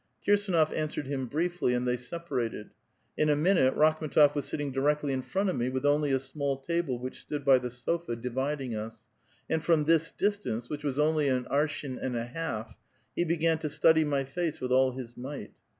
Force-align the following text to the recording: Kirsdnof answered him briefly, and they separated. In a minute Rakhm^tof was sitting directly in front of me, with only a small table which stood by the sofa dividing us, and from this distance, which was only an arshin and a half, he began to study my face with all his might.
Kirsdnof 0.25 0.73
answered 0.75 1.05
him 1.05 1.27
briefly, 1.27 1.75
and 1.75 1.87
they 1.87 1.95
separated. 1.95 2.71
In 3.19 3.29
a 3.29 3.35
minute 3.35 3.75
Rakhm^tof 3.75 4.33
was 4.33 4.45
sitting 4.45 4.71
directly 4.71 5.13
in 5.13 5.21
front 5.21 5.51
of 5.51 5.55
me, 5.55 5.69
with 5.69 5.85
only 5.85 6.11
a 6.11 6.17
small 6.17 6.57
table 6.57 6.97
which 6.97 7.19
stood 7.19 7.45
by 7.45 7.59
the 7.59 7.69
sofa 7.69 8.15
dividing 8.15 8.73
us, 8.73 9.05
and 9.47 9.63
from 9.63 9.83
this 9.83 10.09
distance, 10.09 10.69
which 10.71 10.83
was 10.83 10.97
only 10.97 11.27
an 11.27 11.45
arshin 11.51 11.99
and 12.01 12.15
a 12.17 12.25
half, 12.25 12.75
he 13.15 13.23
began 13.23 13.59
to 13.59 13.69
study 13.69 14.03
my 14.03 14.23
face 14.23 14.59
with 14.59 14.71
all 14.71 14.93
his 14.97 15.15
might. 15.15 15.51